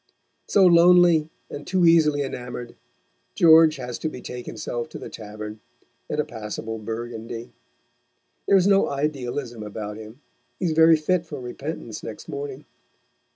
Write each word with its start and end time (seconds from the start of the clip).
So 0.47 0.65
lonely, 0.65 1.29
and 1.47 1.67
too 1.67 1.85
easily 1.85 2.23
enamoured, 2.23 2.73
George 3.35 3.75
has 3.75 3.99
to 3.99 4.09
betake 4.09 4.47
himself 4.47 4.89
to 4.89 4.97
the 4.97 5.09
tavern, 5.11 5.59
and 6.09 6.19
a 6.19 6.25
passable 6.25 6.79
Burgundy. 6.79 7.51
There 8.47 8.57
is 8.57 8.65
no 8.65 8.89
idealism 8.89 9.61
about 9.61 9.97
him. 9.97 10.19
He 10.57 10.65
is 10.65 10.71
very 10.71 10.97
fit 10.97 11.27
for 11.27 11.39
repentance 11.39 12.01
next 12.01 12.27
morning. 12.27 12.65